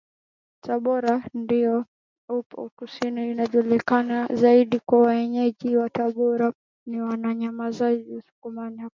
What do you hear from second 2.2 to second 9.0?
upo kusini Inajulikana zaidi kuwa Wenyeji wa Tabora ni WanyamweziUsukumani hakuna